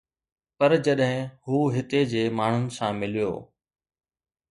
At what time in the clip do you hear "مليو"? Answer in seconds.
3.01-3.29